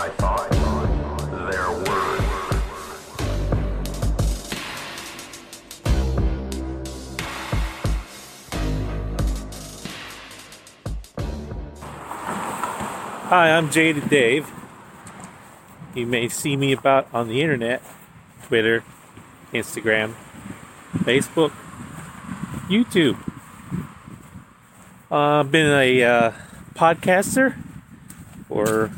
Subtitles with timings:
[0.00, 0.08] Hi,
[13.28, 14.50] I'm Jaded Dave.
[15.94, 17.82] You may see me about on the internet,
[18.44, 18.82] Twitter,
[19.52, 20.14] Instagram,
[20.94, 21.52] Facebook,
[22.70, 23.18] YouTube.
[25.10, 26.32] I've uh, been a uh,
[26.74, 27.54] podcaster
[28.48, 28.90] for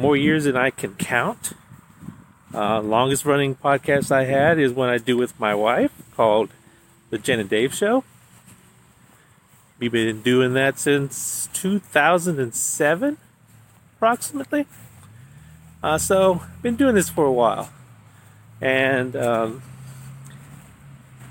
[0.00, 1.52] more years than I can count.
[2.52, 6.50] Uh, longest running podcast I had is one I do with my wife called
[7.10, 8.02] The Jen and Dave Show.
[9.78, 13.18] We've been doing that since 2007,
[13.96, 14.66] approximately.
[15.82, 17.70] Uh, so, been doing this for a while,
[18.60, 19.62] and um,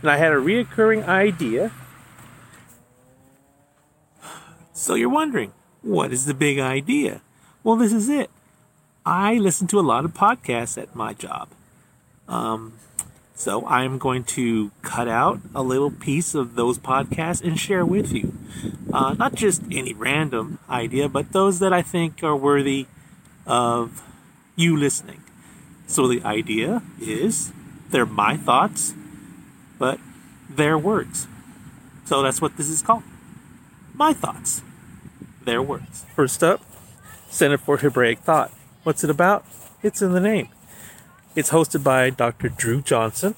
[0.01, 1.71] and I had a reoccurring idea.
[4.73, 7.21] So you're wondering, what is the big idea?
[7.63, 8.31] Well, this is it.
[9.09, 11.49] I listen to a lot of podcasts at my job.
[12.27, 12.73] Um,
[13.33, 18.13] so I'm going to cut out a little piece of those podcasts and share with
[18.13, 18.37] you.
[18.93, 22.85] Uh, not just any random idea, but those that I think are worthy
[23.47, 24.03] of
[24.55, 25.23] you listening.
[25.87, 27.51] So the idea is
[27.89, 28.93] they're my thoughts,
[29.79, 29.99] but
[30.47, 31.25] their words.
[32.05, 33.01] So that's what this is called.
[33.91, 34.61] My thoughts,
[35.45, 36.05] their words.
[36.15, 36.61] First up,
[37.31, 38.51] Center for Hebraic Thought.
[38.83, 39.45] What's it about?
[39.83, 40.47] It's in the name.
[41.35, 42.47] It's hosted by Dr.
[42.47, 43.35] Dru Johnson,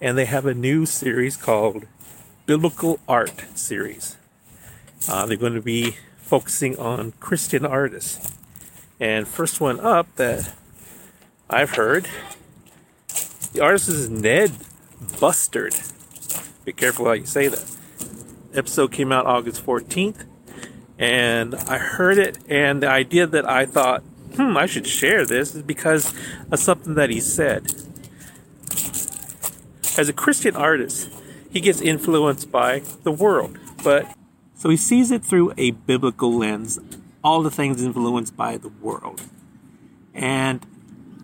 [0.00, 1.84] and they have a new series called
[2.46, 4.16] Biblical Art Series.
[5.06, 8.34] Uh, they're going to be focusing on Christian artists.
[8.98, 10.54] And first one up that
[11.50, 12.08] I've heard,
[13.52, 14.52] the artist is Ned
[15.20, 15.74] Bustard.
[16.64, 17.76] Be careful how you say that.
[18.54, 20.24] episode came out August 14th,
[20.98, 24.02] and I heard it, and the idea that I thought
[24.36, 26.14] hmm, I should share this is because
[26.50, 27.72] of something that he said.
[29.98, 31.10] As a Christian artist,
[31.50, 34.06] he gets influenced by the world, but
[34.54, 36.78] so he sees it through a biblical lens,
[37.22, 39.22] all the things influenced by the world.
[40.14, 40.64] And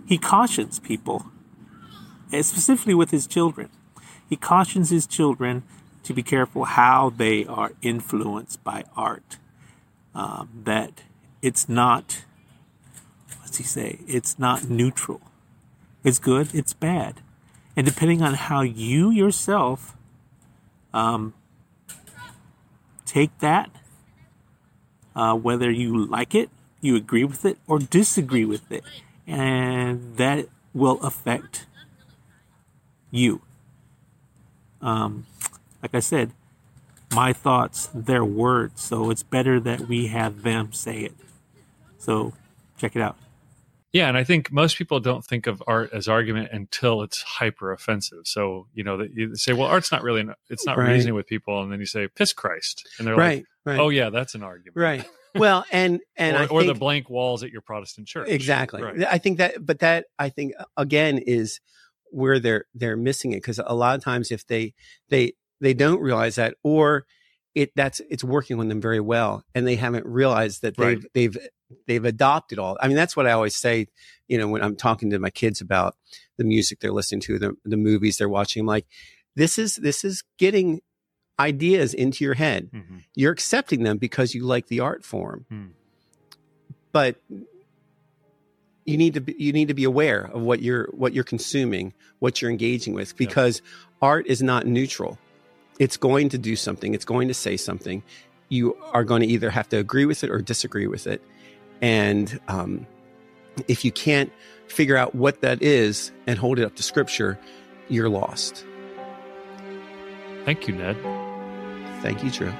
[0.06, 1.26] he cautions people,
[2.30, 3.70] specifically with his children.
[4.28, 5.62] He cautions his children
[6.02, 9.38] to be careful how they are influenced by art.
[10.14, 11.02] Um, that
[11.42, 12.24] it's not
[13.48, 13.98] what's he say?
[14.06, 15.22] It's not neutral.
[16.04, 17.22] It's good, it's bad.
[17.74, 19.96] And depending on how you yourself
[20.92, 21.32] um,
[23.06, 23.70] take that,
[25.16, 26.50] uh, whether you like it,
[26.82, 28.84] you agree with it, or disagree with it,
[29.26, 31.64] and that will affect
[33.10, 33.40] you.
[34.82, 35.24] Um,
[35.82, 36.32] like I said,
[37.14, 38.82] my thoughts, their words.
[38.82, 41.14] So it's better that we have them say it.
[41.96, 42.34] So
[42.76, 43.16] check it out.
[43.92, 47.72] Yeah, and I think most people don't think of art as argument until it's hyper
[47.72, 48.26] offensive.
[48.26, 50.92] So you know that you say, "Well, art's not really it's not right.
[50.92, 53.80] reasoning with people," and then you say, "Piss Christ," and they're right, like, right.
[53.80, 55.08] "Oh yeah, that's an argument." Right.
[55.34, 58.28] Well, and and or, I or think, the blank walls at your Protestant church.
[58.28, 58.82] Exactly.
[58.82, 59.06] Right.
[59.08, 61.60] I think that, but that I think again is
[62.10, 64.74] where they're they're missing it because a lot of times if they
[65.08, 67.04] they they don't realize that or
[67.54, 71.10] it that's it's working on them very well and they haven't realized that they've right.
[71.14, 71.36] they've
[71.86, 72.76] they've adopted all.
[72.80, 73.88] I mean, that's what I always say.
[74.26, 75.96] You know, when I'm talking to my kids about
[76.36, 78.86] the music they're listening to, the the movies they're watching, I'm like,
[79.36, 80.80] this is this is getting
[81.38, 82.70] ideas into your head.
[82.72, 82.98] Mm-hmm.
[83.14, 85.70] You're accepting them because you like the art form, mm.
[86.92, 87.16] but
[88.84, 91.92] you need to be, you need to be aware of what you're what you're consuming,
[92.18, 94.08] what you're engaging with, because yeah.
[94.08, 95.18] art is not neutral.
[95.78, 96.94] It's going to do something.
[96.94, 98.02] It's going to say something.
[98.48, 101.22] You are going to either have to agree with it or disagree with it.
[101.80, 102.86] And um,
[103.66, 104.32] if you can't
[104.66, 107.38] figure out what that is and hold it up to scripture,
[107.88, 108.64] you're lost.
[110.44, 110.96] Thank you, Ned.
[112.02, 112.52] Thank you, Dru.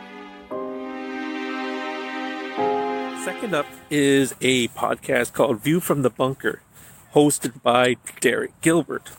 [3.25, 6.63] Second up is a podcast called View from the Bunker,
[7.15, 9.11] hosted by Derek Gilbert.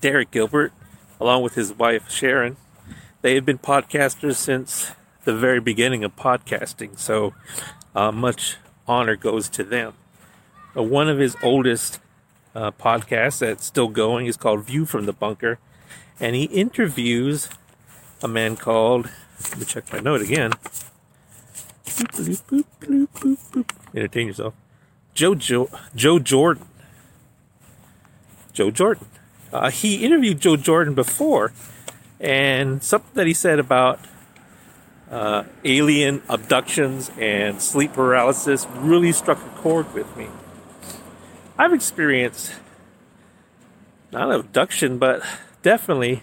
[0.00, 0.72] Derek Gilbert,
[1.20, 2.56] along with his wife Sharon,
[3.22, 4.92] they have been podcasters since
[5.24, 7.32] the very beginning of podcasting, so
[7.94, 9.94] uh, much honor goes to them.
[10.76, 12.00] Uh, one of his oldest
[12.54, 15.58] uh, podcasts that's still going is called View from the Bunker,
[16.20, 17.48] and he interviews
[18.22, 19.10] a man called,
[19.50, 20.52] let me check my note again.
[23.94, 24.54] Entertain yourself.
[25.12, 26.66] Joe, Joe, Joe Jordan.
[28.52, 29.06] Joe Jordan.
[29.52, 31.52] Uh, he interviewed Joe Jordan before,
[32.18, 34.00] and something that he said about
[35.10, 40.28] uh, alien abductions and sleep paralysis really struck a chord with me.
[41.56, 42.54] I've experienced
[44.12, 45.22] not abduction, but
[45.62, 46.22] definitely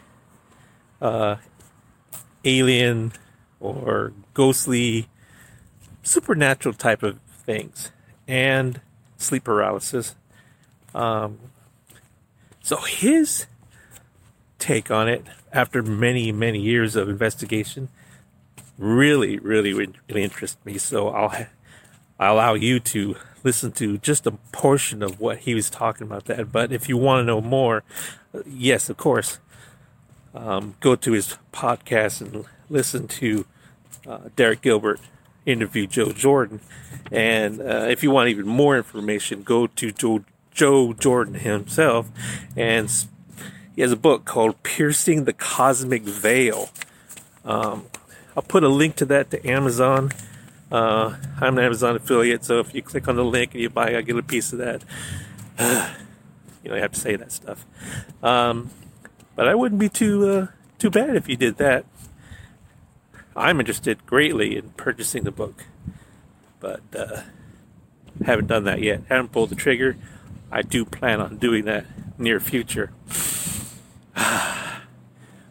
[1.01, 1.35] uh,
[2.43, 3.13] alien
[3.59, 5.07] or ghostly,
[6.03, 7.91] supernatural type of things,
[8.27, 8.81] and
[9.17, 10.15] sleep paralysis.
[10.95, 11.39] Um,
[12.61, 13.45] so his
[14.57, 17.89] take on it, after many many years of investigation,
[18.81, 20.77] really really really interests me.
[20.77, 21.47] So I'll
[22.19, 26.25] I'll allow you to listen to just a portion of what he was talking about
[26.25, 26.51] that.
[26.51, 27.83] But if you want to know more,
[28.45, 29.39] yes, of course,
[30.33, 33.45] um, go to his podcast and listen to
[34.07, 34.99] uh, Derek Gilbert
[35.45, 36.61] interview Joe Jordan.
[37.11, 42.09] And uh, if you want even more information, go to Joe, Joe Jordan himself.
[42.55, 42.89] And
[43.75, 46.69] he has a book called Piercing the Cosmic Veil.
[47.43, 47.87] Um,
[48.35, 50.11] I'll put a link to that to Amazon.
[50.71, 53.95] Uh, I'm an Amazon affiliate, so if you click on the link and you buy,
[53.97, 54.83] I get a piece of that.
[56.63, 57.65] you know, you have to say that stuff.
[58.23, 58.69] Um,
[59.35, 60.47] but I wouldn't be too uh,
[60.79, 61.85] too bad if you did that.
[63.35, 65.65] I'm interested greatly in purchasing the book,
[66.59, 67.21] but uh,
[68.25, 69.01] haven't done that yet.
[69.09, 69.97] Haven't pulled the trigger.
[70.51, 71.85] I do plan on doing that
[72.17, 72.91] near future.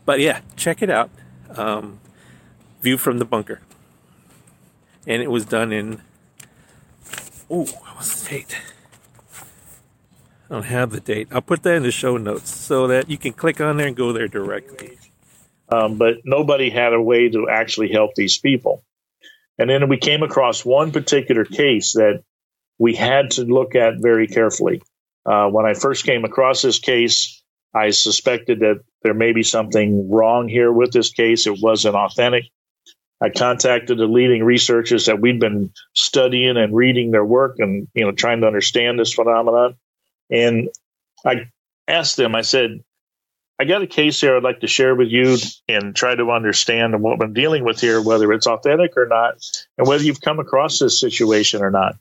[0.04, 1.10] but yeah, check it out.
[1.50, 2.00] Um,
[2.82, 3.60] View from the bunker
[5.06, 6.00] and it was done in.
[7.50, 8.56] Oh, what was the date?
[10.48, 11.28] I don't have the date.
[11.32, 13.96] I'll put that in the show notes so that you can click on there and
[13.96, 14.98] go there directly.
[15.68, 18.84] Um, but nobody had a way to actually help these people.
[19.58, 22.22] And then we came across one particular case that
[22.78, 24.82] we had to look at very carefully.
[25.24, 27.42] Uh, when I first came across this case,
[27.74, 31.46] I suspected that there may be something wrong here with this case.
[31.46, 32.44] It wasn't authentic.
[33.22, 38.04] I contacted the leading researchers that we'd been studying and reading their work and you
[38.04, 39.76] know trying to understand this phenomenon.
[40.30, 40.70] And
[41.24, 41.50] I
[41.86, 42.82] asked them, I said,
[43.58, 45.36] I got a case here I'd like to share with you
[45.68, 49.34] and try to understand what I'm dealing with here, whether it's authentic or not,
[49.76, 51.96] and whether you've come across this situation or not.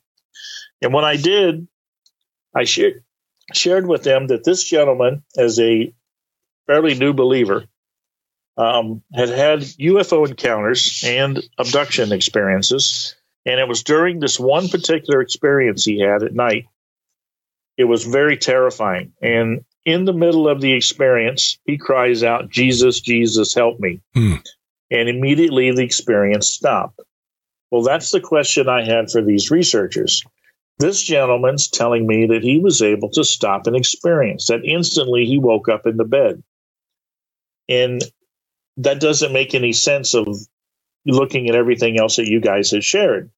[0.81, 1.67] And when I did,
[2.55, 3.03] I shared
[3.53, 5.93] shared with them that this gentleman, as a
[6.67, 7.65] fairly new believer,
[8.59, 13.15] um, had had UFO encounters and abduction experiences.
[13.45, 16.65] And it was during this one particular experience he had at night.
[17.77, 19.13] It was very terrifying.
[19.21, 24.01] And in the middle of the experience, he cries out, Jesus, Jesus, help me.
[24.13, 24.35] Hmm.
[24.91, 26.99] And immediately the experience stopped.
[27.71, 30.21] Well, that's the question I had for these researchers.
[30.79, 35.37] This gentleman's telling me that he was able to stop an experience, that instantly he
[35.37, 36.43] woke up in the bed.
[37.69, 38.01] And
[38.79, 40.27] that doesn't make any sense of
[41.05, 43.29] looking at everything else that you guys have shared.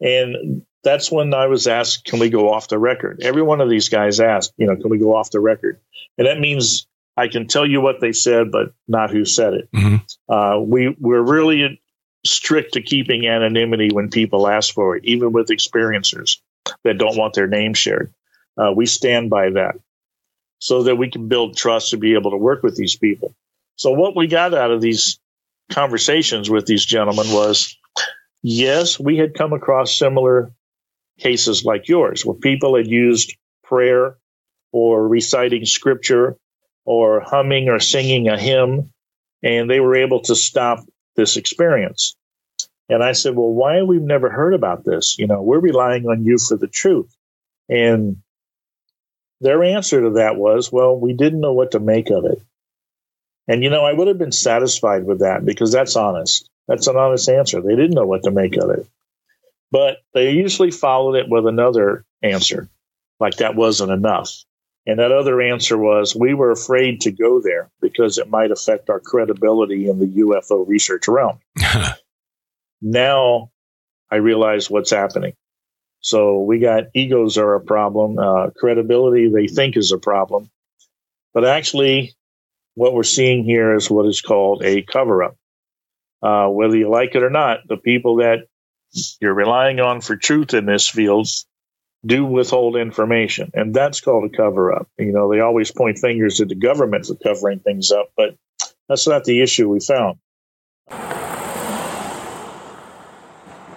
[0.00, 3.20] And that's when I was asked, can we go off the record?
[3.22, 5.78] Every one of these guys asked, you know, can we go off the record?
[6.18, 6.86] And that means
[7.16, 9.68] I can tell you what they said, but not who said it.
[9.72, 10.32] Mm-hmm.
[10.32, 11.80] Uh, we, we're really
[12.24, 16.38] strict to keeping anonymity when people ask for it, even with experiencers
[16.84, 18.12] that don't want their name shared.
[18.56, 19.76] Uh, we stand by that
[20.58, 23.34] so that we can build trust to be able to work with these people.
[23.76, 25.18] So what we got out of these
[25.70, 27.76] conversations with these gentlemen was,
[28.42, 30.52] yes, we had come across similar
[31.18, 34.16] cases like yours where people had used prayer
[34.72, 36.36] or reciting scripture
[36.84, 38.92] or humming or singing a hymn
[39.42, 40.80] and they were able to stop
[41.16, 42.16] this experience.
[42.88, 45.18] And I said, well, why have we never heard about this?
[45.18, 47.14] You know, we're relying on you for the truth.
[47.68, 48.18] And
[49.40, 52.42] their answer to that was, well, we didn't know what to make of it.
[53.48, 56.48] And, you know, I would have been satisfied with that because that's honest.
[56.68, 57.60] That's an honest answer.
[57.60, 58.86] They didn't know what to make of it.
[59.70, 62.68] But they usually followed it with another answer,
[63.18, 64.44] like that wasn't enough.
[64.86, 68.90] And that other answer was we were afraid to go there because it might affect
[68.90, 71.38] our credibility in the UFO research realm.
[72.82, 73.50] now
[74.10, 75.34] I realize what's happening.
[76.00, 80.50] So we got egos are a problem, uh, credibility they think is a problem,
[81.32, 82.14] but actually
[82.74, 85.36] what we're seeing here is what is called a cover up.
[86.22, 88.46] Uh, whether you like it or not, the people that
[89.20, 91.26] you're relying on for truth in this field
[92.04, 94.88] do withhold information, and that's called a cover up.
[94.98, 98.36] You know, they always point fingers at the government for covering things up, but
[98.88, 100.18] that's not the issue we found.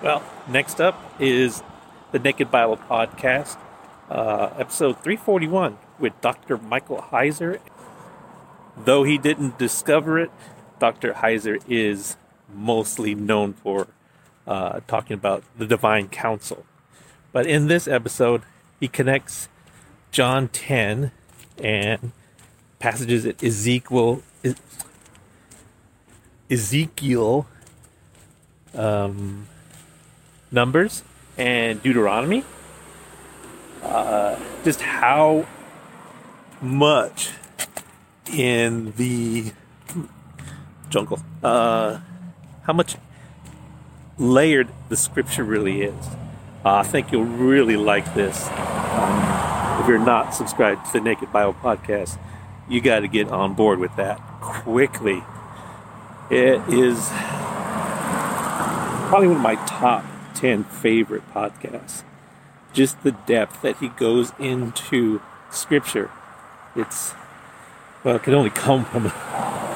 [0.01, 1.63] Well, next up is
[2.11, 3.57] the Naked Bible Podcast,
[4.09, 6.57] uh, episode 341 with Dr.
[6.57, 7.59] Michael Heiser
[8.77, 10.31] Though he didn't discover it,
[10.79, 11.13] Dr.
[11.13, 12.17] Heiser is
[12.53, 13.87] mostly known for
[14.47, 16.65] uh, talking about the divine council.
[17.31, 18.43] But in this episode,
[18.79, 19.49] he connects
[20.11, 21.11] John 10
[21.57, 22.11] and
[22.79, 24.21] passages at Ezekiel,
[26.49, 27.47] Ezekiel,
[28.73, 29.47] um,
[30.51, 31.03] Numbers,
[31.37, 32.43] and Deuteronomy.
[33.81, 35.45] Uh, just how
[36.61, 37.31] much
[38.31, 39.53] in the
[40.89, 41.99] jungle, uh,
[42.63, 42.95] how much
[44.17, 46.05] layered the scripture really is.
[46.63, 48.47] Uh, I think you'll really like this.
[48.49, 52.17] Um, if you're not subscribed to the Naked Bible Podcast,
[52.67, 55.23] you got to get on board with that quickly.
[56.31, 57.09] It is
[59.09, 60.03] probably one of my top
[60.33, 62.03] 10 favorite podcasts.
[62.73, 66.09] Just the depth that he goes into scripture.
[66.75, 67.13] It's,
[68.05, 69.11] well, it can only come from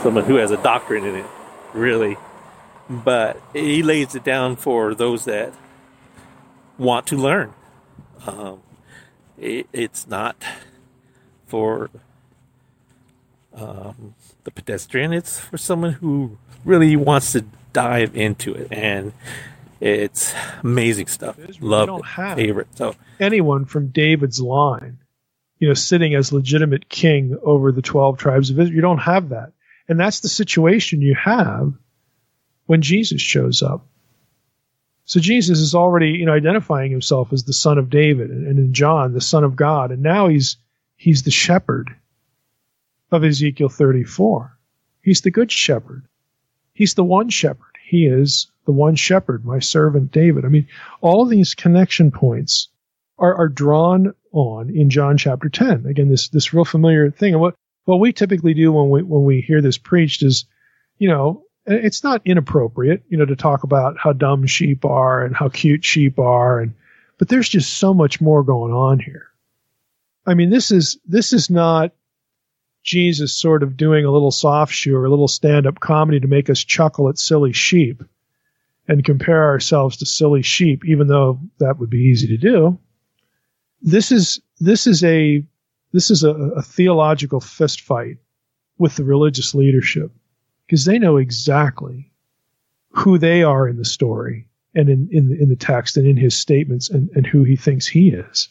[0.03, 1.25] someone who has a doctorate in it,
[1.74, 2.15] really.
[2.88, 5.51] But he lays it down for those that
[6.77, 7.53] want to learn.
[8.27, 8.62] Um,
[9.38, 10.43] it, it's not
[11.48, 11.89] for
[13.55, 18.71] um, the pedestrian, it's for someone who really wants to dive into it.
[18.71, 19.12] And
[19.79, 21.36] it's amazing stuff.
[21.59, 22.36] Love it.
[22.36, 22.67] Favorite.
[22.75, 24.99] So anyone from David's line,
[25.60, 29.30] you know, sitting as legitimate king over the 12 tribes of Israel, you don't have
[29.30, 29.51] that.
[29.88, 31.74] And that's the situation you have
[32.66, 33.86] when Jesus shows up.
[35.06, 38.74] So Jesus is already, you know, identifying himself as the son of David, and, in
[38.74, 40.58] John, the son of God, and now he's
[40.96, 41.89] he's the shepherd
[43.12, 44.56] of Ezekiel 34.
[45.01, 46.06] He's the good shepherd.
[46.74, 47.75] He's the one shepherd.
[47.84, 50.46] He is the one shepherd, my servant David.
[50.46, 50.68] I mean,
[51.01, 52.68] all these connection points
[53.18, 55.86] are, are drawn on in John chapter 10.
[55.86, 57.33] Again, this this real familiar thing.
[57.33, 57.55] And what
[57.86, 60.45] what we typically do when we when we hear this preached is,
[60.98, 65.36] you know, it's not inappropriate, you know, to talk about how dumb sheep are and
[65.36, 66.74] how cute sheep are, and
[67.17, 69.27] but there's just so much more going on here.
[70.25, 71.93] I mean, this is this is not
[72.83, 76.27] Jesus sort of doing a little soft shoe or a little stand up comedy to
[76.27, 78.03] make us chuckle at silly sheep
[78.88, 82.79] and compare ourselves to silly sheep, even though that would be easy to do.
[83.81, 85.43] This is this is a
[85.93, 88.17] this is a, a theological fistfight
[88.77, 90.12] with the religious leadership
[90.65, 92.12] because they know exactly
[92.91, 96.36] who they are in the story and in, in, in the text and in his
[96.36, 98.50] statements and, and who he thinks he is.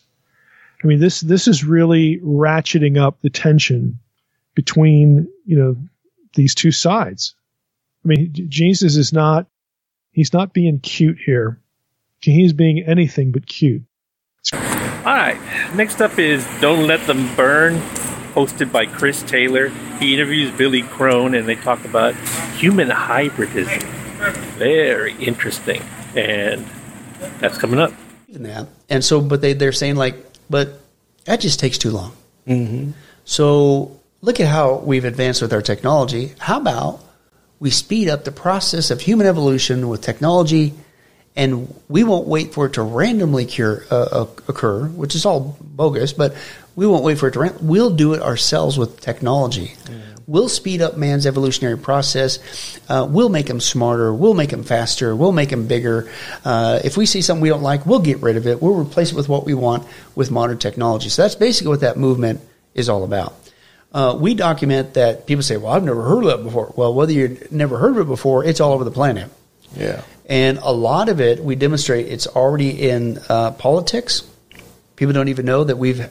[0.83, 3.99] I mean, this, this is really ratcheting up the tension
[4.55, 5.77] between, you know,
[6.35, 7.35] these two sides.
[8.05, 9.47] I mean, Jesus is not,
[10.13, 11.61] he's not being cute here.
[12.21, 13.83] He's being anything but cute.
[15.09, 15.41] All right.
[15.75, 17.81] Next up is Don't Let Them Burn
[18.35, 19.71] hosted by Chris Taylor.
[19.99, 22.15] He interviews Billy Crone and they talk about
[22.57, 23.83] human hybridism.
[24.59, 25.81] Very interesting.
[26.15, 26.67] And
[27.41, 27.91] that's coming up.
[28.29, 28.69] That.
[28.91, 30.15] And so, but they, they're saying, like,
[30.51, 30.79] but
[31.25, 32.13] that just takes too long.
[32.47, 32.91] Mm-hmm.
[33.25, 36.35] So look at how we've advanced with our technology.
[36.39, 37.01] How about
[37.61, 40.75] we speed up the process of human evolution with technology?
[41.39, 46.13] And we won't wait for it to randomly cure, uh, occur, which is all bogus,
[46.13, 46.37] but
[46.75, 47.55] we won't wait for it to run.
[47.63, 49.73] We'll do it ourselves with technology.
[49.85, 50.01] Mm.
[50.27, 52.41] We'll speed up man's evolutionary process.
[52.89, 54.13] Uh, we'll make him smarter.
[54.13, 55.17] We'll make him faster.
[55.17, 56.11] We'll make him bigger.
[56.45, 58.61] Uh, if we see something we don't like, we'll get rid of it.
[58.61, 61.09] We'll replace it with what we want with modern technology.
[61.09, 62.41] So that's basically what that movement
[62.75, 63.35] is all about.
[63.93, 67.13] Uh, we document that people say, "Well, I've never heard of that before." Well, whether
[67.13, 69.31] you've never heard of it before, it's all over the planet.
[69.75, 74.23] Yeah, and a lot of it we demonstrate it's already in uh, politics.
[74.97, 76.09] People don't even know that we've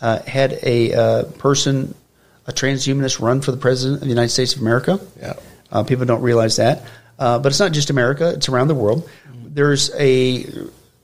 [0.00, 1.94] uh, had a uh, person,
[2.46, 5.00] a transhumanist, run for the president of the United States of America.
[5.20, 5.34] Yeah.
[5.70, 6.82] Uh, people don't realize that.
[7.18, 9.08] Uh, but it's not just America, it's around the world.
[9.32, 10.46] There's a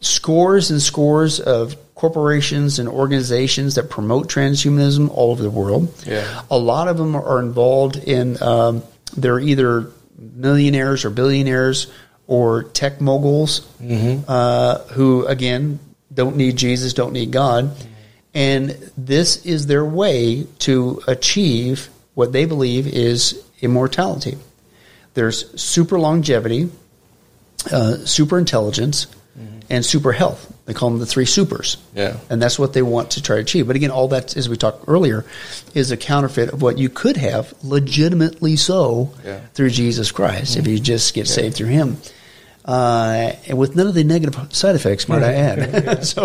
[0.01, 5.95] scores and scores of corporations and organizations that promote transhumanism all over the world.
[6.05, 6.43] Yeah.
[6.51, 8.83] A lot of them are involved in, um,
[9.17, 11.87] they're either millionaires or billionaires
[12.33, 14.25] or tech moguls mm-hmm.
[14.27, 15.79] uh, who, again,
[16.15, 17.77] don't need Jesus, don't need God.
[18.33, 24.39] And this is their way to achieve what they believe is immortality.
[25.13, 26.71] There's super longevity,
[27.71, 29.09] uh, super intelligence,
[29.39, 29.59] mm-hmm.
[29.69, 30.49] and super health.
[30.65, 31.77] They call them the three supers.
[31.95, 32.17] Yeah.
[32.31, 33.67] And that's what they want to try to achieve.
[33.67, 35.27] But again, all that, as we talked earlier,
[35.75, 39.41] is a counterfeit of what you could have legitimately so yeah.
[39.53, 40.61] through Jesus Christ mm-hmm.
[40.61, 41.35] if you just get yeah.
[41.35, 41.99] saved through Him
[42.65, 46.05] uh, and with none of the negative side effects, might I add.
[46.07, 46.25] so,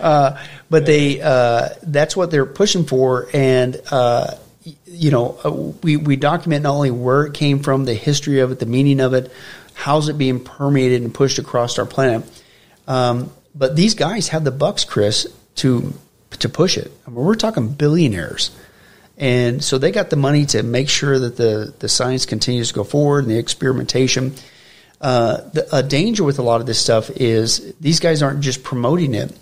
[0.00, 4.34] uh, but they uh, that's what they're pushing for, and uh,
[4.86, 8.50] you know, uh, we, we document not only where it came from, the history of
[8.50, 9.30] it, the meaning of it,
[9.74, 12.28] how's it being permeated and pushed across our planet.
[12.88, 15.26] Um, but these guys have the bucks, Chris,
[15.56, 15.94] to
[16.30, 16.92] to push it.
[17.06, 18.50] I mean, we're talking billionaires.
[19.18, 22.74] And so they got the money to make sure that the, the science continues to
[22.74, 24.34] go forward and the experimentation.
[25.00, 28.62] Uh, the, a danger with a lot of this stuff is these guys aren't just
[28.62, 29.36] promoting it,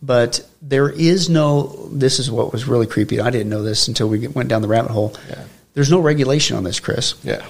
[0.00, 1.88] but there is no.
[1.90, 3.20] This is what was really creepy.
[3.20, 5.14] I didn't know this until we went down the rabbit hole.
[5.28, 5.44] Yeah.
[5.74, 7.14] There's no regulation on this, Chris.
[7.24, 7.44] Yeah.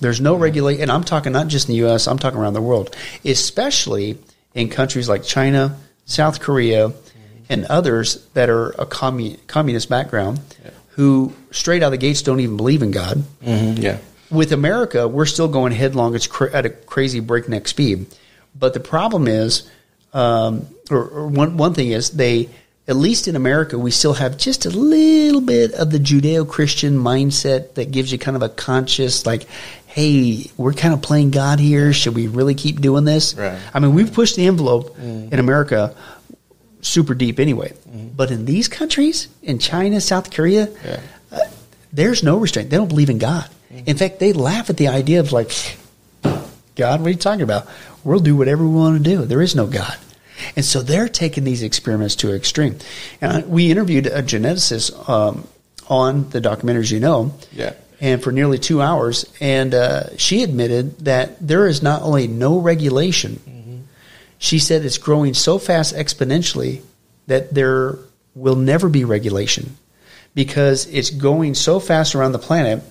[0.00, 2.06] There's no regulation, and I'm talking not just in the U.S.
[2.08, 4.18] I'm talking around the world, especially
[4.54, 7.44] in countries like China, South Korea, mm-hmm.
[7.48, 10.70] and others that are a commun- communist background, yeah.
[10.90, 13.22] who straight out of the gates don't even believe in God.
[13.42, 13.82] Mm-hmm.
[13.82, 13.98] Yeah.
[14.30, 18.06] With America, we're still going headlong It's at a crazy breakneck speed.
[18.58, 19.68] But the problem is,
[20.12, 22.48] um, or, or one one thing is they
[22.90, 26.98] at least in America, we still have just a little bit of the Judeo Christian
[26.98, 29.46] mindset that gives you kind of a conscious, like,
[29.86, 31.92] hey, we're kind of playing God here.
[31.92, 33.34] Should we really keep doing this?
[33.34, 33.56] Right.
[33.72, 35.32] I mean, we've pushed the envelope mm.
[35.32, 35.94] in America
[36.80, 37.74] super deep anyway.
[37.88, 38.16] Mm.
[38.16, 41.00] But in these countries, in China, South Korea, yeah.
[41.92, 42.70] There's no restraint.
[42.70, 43.48] They don't believe in God.
[43.72, 43.88] Mm.
[43.88, 45.50] In fact, they laugh at the idea of, like,
[46.22, 47.66] God, what are you talking about?
[48.04, 49.24] We'll do whatever we want to do.
[49.24, 49.96] There is no God.
[50.56, 52.78] And so they're taking these experiments to extreme.
[53.20, 55.46] And we interviewed a geneticist um,
[55.88, 57.34] on the documentaries, you know.
[57.52, 57.74] Yeah.
[58.00, 62.58] And for nearly two hours, and uh, she admitted that there is not only no
[62.58, 63.80] regulation, mm-hmm.
[64.38, 66.80] she said it's growing so fast exponentially
[67.26, 67.98] that there
[68.34, 69.76] will never be regulation
[70.34, 72.82] because it's going so fast around the planet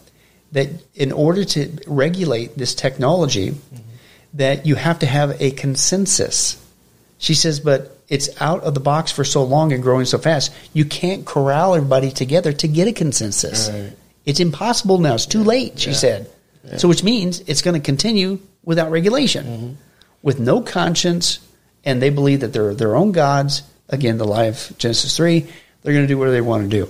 [0.52, 3.78] that in order to regulate this technology, mm-hmm.
[4.34, 6.60] that you have to have a consensus
[7.20, 10.54] she says, but it's out of the box for so long and growing so fast,
[10.74, 13.70] you can't corral everybody together to get a consensus.
[13.70, 13.94] Right.
[14.26, 15.16] It's impossible now.
[15.16, 15.46] It's too yeah.
[15.46, 15.96] late, she yeah.
[15.96, 16.30] said.
[16.64, 16.78] Yeah.
[16.78, 19.74] So, which means it's going to continue without regulation, mm-hmm.
[20.22, 21.40] with no conscience,
[21.84, 23.64] and they believe that they're their own gods.
[23.90, 25.42] Again, the lie of Genesis 3,
[25.82, 26.90] they're going to do whatever they want to do.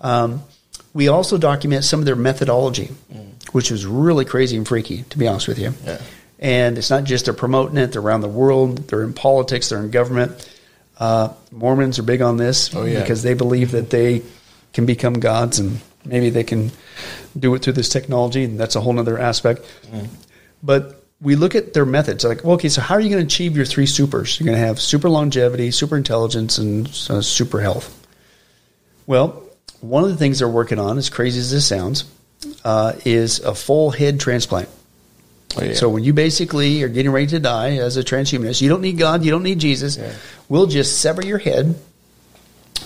[0.00, 0.42] Um,
[0.92, 3.52] we also document some of their methodology, mm.
[3.52, 5.72] which was really crazy and freaky, to be honest with you.
[6.38, 9.80] And it's not just they're promoting it, they're around the world, they're in politics, they're
[9.80, 10.50] in government.
[10.98, 13.00] Uh, Mormons are big on this oh, yeah.
[13.00, 14.22] because they believe that they
[14.72, 16.70] can become gods and maybe they can
[17.38, 19.62] do it through this technology, and that's a whole other aspect.
[19.92, 20.08] Mm.
[20.62, 23.26] But we look at their methods like, well, okay, so how are you going to
[23.26, 24.40] achieve your three supers?
[24.40, 27.96] You're going to have super longevity, super intelligence, and uh, super health.
[29.06, 29.42] Well,
[29.80, 32.04] one of the things they're working on, as crazy as this sounds,
[32.64, 34.68] uh, is a full head transplant.
[35.56, 35.74] Oh, yeah.
[35.74, 38.98] So when you basically are getting ready to die as a transhumanist, you don't need
[38.98, 39.96] God, you don't need Jesus.
[39.96, 40.12] Yeah.
[40.48, 41.74] We'll just sever your head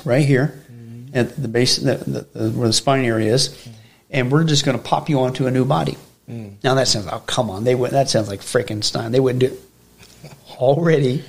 [0.05, 1.17] right here mm-hmm.
[1.17, 3.71] at the base, the, the, where the spine area is, mm-hmm.
[4.11, 5.99] and we're just going to pop you onto a new body.
[6.29, 6.55] Mm.
[6.65, 9.13] Now that sounds, oh come on, they would that sounds like Frankenstein.
[9.13, 10.33] They wouldn't do it.
[10.57, 11.23] Already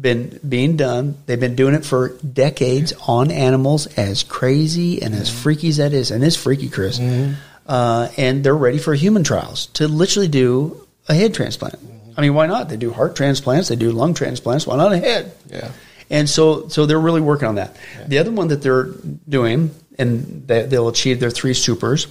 [0.00, 1.16] been being done.
[1.26, 5.42] They've been doing it for decades on animals, as crazy and as mm-hmm.
[5.42, 6.98] freaky as that is, and it's freaky, Chris.
[6.98, 7.34] Mm-hmm
[7.70, 11.76] uh, and they're ready for human trials to literally do a head transplant.
[11.76, 12.18] Mm-hmm.
[12.18, 12.68] I mean, why not?
[12.68, 14.66] They do heart transplants, they do lung transplants.
[14.66, 15.32] Why not a head?
[15.48, 15.70] Yeah.
[16.10, 17.76] And so, so they're really working on that.
[17.96, 18.06] Yeah.
[18.08, 18.88] The other one that they're
[19.28, 22.08] doing, and they, will achieve their three supers.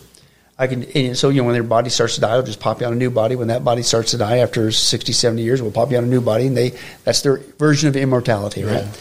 [0.59, 2.87] I can, so you know, when their body starts to die, they'll just pop you
[2.87, 3.37] on a new body.
[3.37, 6.07] When that body starts to die after 60, 70 years, we'll pop you on a
[6.07, 8.83] new body, and they that's their version of immortality, right?
[8.83, 8.91] Yeah.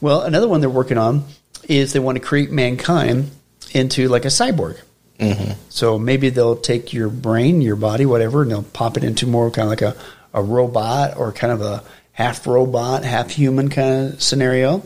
[0.00, 1.24] Well, another one they're working on
[1.68, 3.32] is they want to create mankind
[3.72, 4.80] into like a cyborg.
[5.18, 5.52] Mm-hmm.
[5.70, 9.50] So maybe they'll take your brain, your body, whatever, and they'll pop it into more
[9.50, 9.96] kind of like a,
[10.32, 14.82] a robot or kind of a half robot, half human kind of scenario.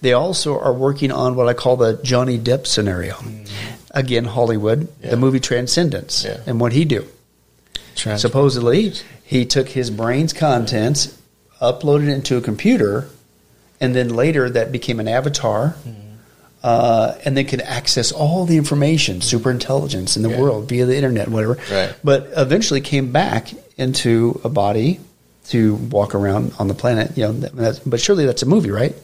[0.00, 3.14] They also are working on what I call the Johnny Depp scenario.
[3.14, 3.79] Mm-hmm.
[3.90, 5.10] Again, Hollywood, yeah.
[5.10, 6.24] the movie Transcendence.
[6.24, 6.40] Yeah.
[6.46, 7.06] And what he do?
[7.96, 8.92] Trans- Supposedly,
[9.24, 11.18] he took his brain's contents,
[11.60, 13.08] uploaded it into a computer,
[13.80, 15.76] and then later that became an avatar.
[15.84, 16.00] Mm-hmm
[16.62, 20.40] uh, and they could access all the information, super intelligence in the yeah.
[20.40, 21.58] world via the internet, whatever.
[21.70, 21.94] Right.
[22.04, 25.00] But eventually came back into a body
[25.48, 27.16] to walk around on the planet.
[27.16, 28.94] You know, but surely that's a movie, right?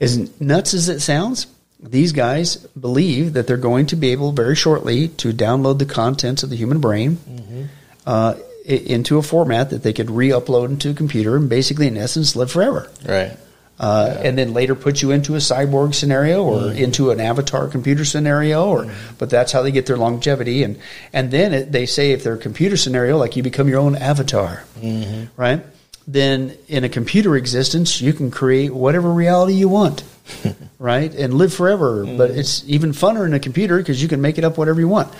[0.00, 1.46] As nuts as it sounds,
[1.90, 6.42] these guys believe that they're going to be able very shortly to download the contents
[6.42, 7.64] of the human brain mm-hmm.
[8.06, 12.34] uh, into a format that they could re-upload into a computer and basically, in essence,
[12.34, 12.90] live forever.
[13.06, 13.36] Right
[13.78, 14.28] uh, yeah.
[14.28, 16.78] and then later put you into a cyborg scenario or mm.
[16.78, 18.94] into an avatar computer scenario or mm.
[19.18, 20.78] but that's how they get their longevity and
[21.12, 23.96] and then it, they say if they're a computer scenario like you become your own
[23.96, 25.24] avatar mm-hmm.
[25.40, 25.64] right
[26.06, 30.04] then in a computer existence you can create whatever reality you want
[30.78, 31.12] right?
[31.14, 32.04] And live forever.
[32.04, 32.18] Mm.
[32.18, 34.88] But it's even funner in a computer because you can make it up whatever you
[34.88, 35.12] want.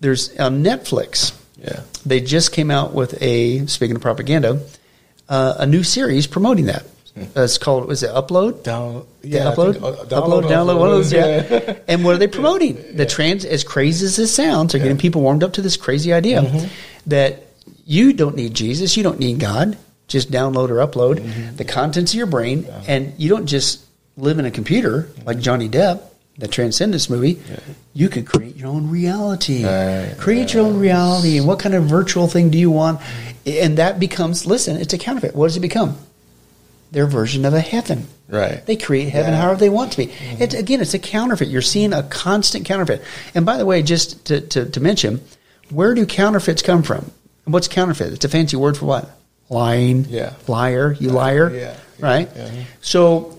[0.00, 1.36] There's on Netflix.
[1.56, 1.80] Yeah.
[2.06, 4.60] They just came out with a speaking of propaganda,
[5.28, 6.84] uh, a new series promoting that.
[7.36, 8.62] Uh, it's called was it Upload?
[8.62, 11.12] Down, yeah, upload, think, uh, download, upload, download, one of those.
[11.12, 11.78] Yeah.
[11.88, 12.76] and what are they promoting?
[12.76, 12.92] yeah.
[12.92, 14.84] The trans, as crazy as this sounds, they're yeah.
[14.84, 16.66] getting people warmed up to this crazy idea mm-hmm.
[17.06, 17.44] that
[17.84, 19.76] you don't need Jesus, you don't need God.
[20.06, 21.56] Just download or upload mm-hmm.
[21.56, 23.84] the contents of your brain, and you don't just
[24.18, 26.02] live in a computer like Johnny Depp
[26.38, 27.58] the Transcendence movie, yeah.
[27.92, 29.64] you could create your own reality.
[29.64, 30.14] Right.
[30.18, 31.36] Create your own reality.
[31.36, 33.00] And what kind of virtual thing do you want?
[33.44, 35.34] And that becomes, listen, it's a counterfeit.
[35.34, 35.98] What does it become?
[36.92, 38.06] Their version of a heaven.
[38.28, 38.64] Right.
[38.64, 39.40] They create heaven yeah.
[39.40, 40.06] however they want to be.
[40.06, 40.42] Mm-hmm.
[40.42, 41.48] It's, again, it's a counterfeit.
[41.48, 43.02] You're seeing a constant counterfeit.
[43.34, 45.20] And by the way, just to, to, to mention,
[45.70, 47.10] where do counterfeits come from?
[47.44, 48.12] What's counterfeit?
[48.12, 49.10] It's a fancy word for what?
[49.48, 50.04] Lying.
[50.04, 50.34] Yeah.
[50.46, 50.92] Liar.
[51.00, 51.50] You liar.
[51.52, 51.76] Yeah.
[51.98, 52.28] Right?
[52.36, 52.64] Yeah.
[52.80, 53.37] So,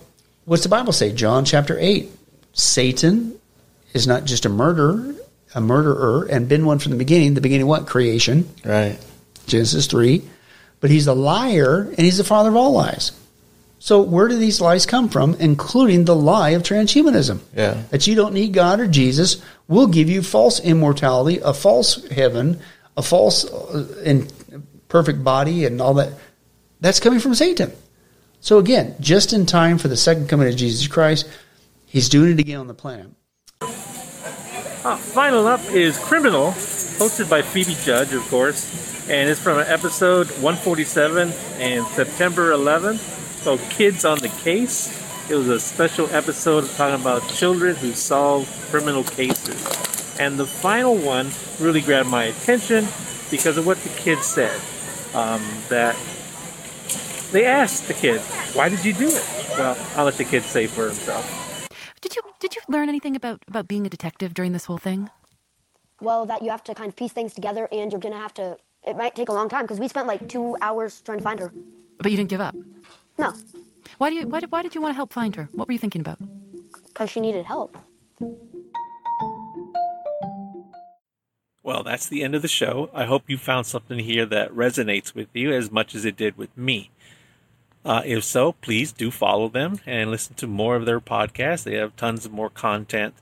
[0.49, 1.11] what's the Bible say?
[1.13, 2.11] John chapter 8
[2.53, 3.39] Satan
[3.93, 5.15] is not just a murderer,
[5.53, 7.35] a murderer, and been one from the beginning.
[7.35, 8.49] The beginning, what creation?
[8.65, 8.97] Right.
[9.45, 10.23] Genesis three,
[10.79, 13.11] but he's a liar and he's the father of all lies.
[13.77, 17.39] So where do these lies come from, including the lie of transhumanism?
[17.55, 17.81] Yeah.
[17.91, 19.41] That you don't need God or Jesus.
[19.67, 22.59] We'll give you false immortality, a false heaven,
[22.97, 24.31] a false uh, and
[24.89, 26.13] perfect body, and all that.
[26.81, 27.71] That's coming from Satan.
[28.41, 31.27] So again, just in time for the second coming of Jesus Christ,
[31.89, 33.07] He's doing it again on the planet.
[33.61, 40.27] Uh, final up is Criminal, hosted by Phoebe Judge, of course, and it's from episode
[40.27, 42.99] 147 and September 11th.
[43.41, 44.95] So, Kids on the Case.
[45.31, 50.19] It was a special episode talking about children who solve criminal cases.
[50.19, 52.87] And the final one really grabbed my attention
[53.31, 54.59] because of what the kids said.
[55.15, 55.95] Um, that
[57.31, 58.21] they asked the kid,
[58.53, 59.25] Why did you do it?
[59.57, 61.67] Well, I'll let the kid say for himself.
[62.01, 65.09] Did you did you learn anything about about being a detective during this whole thing?
[66.01, 68.57] Well, that you have to kind of piece things together, and you're gonna have to.
[68.87, 71.39] It might take a long time because we spent like two hours trying to find
[71.39, 71.51] her.
[71.97, 72.55] But you didn't give up.
[73.17, 73.33] No.
[73.97, 75.49] Why do you why did, why did you want to help find her?
[75.51, 76.19] What were you thinking about?
[76.87, 77.77] Because she needed help.
[81.61, 82.89] Well, that's the end of the show.
[82.93, 86.37] I hope you found something here that resonates with you as much as it did
[86.37, 86.89] with me.
[87.85, 91.63] Uh, if so, please do follow them and listen to more of their podcasts.
[91.63, 93.15] They have tons of more content.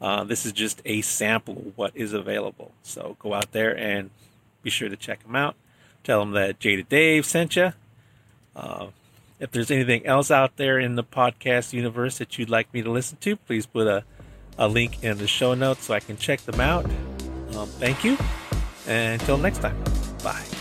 [0.00, 2.72] Uh, this is just a sample of what is available.
[2.82, 4.10] So go out there and
[4.62, 5.54] be sure to check them out.
[6.02, 7.72] Tell them that Jaded Dave sent you.
[8.56, 8.88] Uh,
[9.38, 12.90] if there's anything else out there in the podcast universe that you'd like me to
[12.90, 14.04] listen to, please put a,
[14.58, 16.84] a link in the show notes so I can check them out.
[17.54, 18.16] Um, thank you.
[18.86, 19.82] And until next time,
[20.22, 20.59] bye.